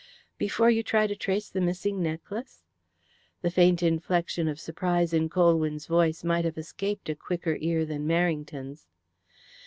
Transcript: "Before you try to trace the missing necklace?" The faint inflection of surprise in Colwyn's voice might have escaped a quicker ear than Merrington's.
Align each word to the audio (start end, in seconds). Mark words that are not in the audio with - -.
"Before 0.39 0.71
you 0.71 0.81
try 0.81 1.05
to 1.05 1.15
trace 1.15 1.47
the 1.47 1.61
missing 1.61 2.01
necklace?" 2.01 2.63
The 3.43 3.51
faint 3.51 3.83
inflection 3.83 4.47
of 4.47 4.59
surprise 4.59 5.13
in 5.13 5.29
Colwyn's 5.29 5.85
voice 5.85 6.23
might 6.23 6.43
have 6.43 6.57
escaped 6.57 7.07
a 7.09 7.13
quicker 7.13 7.55
ear 7.61 7.85
than 7.85 8.07
Merrington's. 8.07 8.87